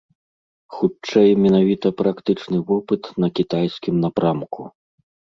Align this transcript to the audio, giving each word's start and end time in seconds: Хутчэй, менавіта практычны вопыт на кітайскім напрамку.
Хутчэй, 0.75 1.29
менавіта 1.45 1.87
практычны 1.99 2.57
вопыт 2.69 3.09
на 3.25 3.29
кітайскім 3.41 3.95
напрамку. 4.07 4.61